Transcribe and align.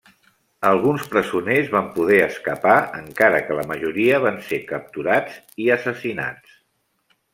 Alguns 0.67 1.03
presoners 1.09 1.67
van 1.75 1.91
poder 1.97 2.17
escapar, 2.27 2.77
encara 3.01 3.41
que 3.49 3.57
la 3.59 3.67
majoria 3.73 4.23
van 4.25 4.41
ser 4.49 4.59
capturats 4.73 5.37
i 5.67 5.69
assassinats. 5.77 6.59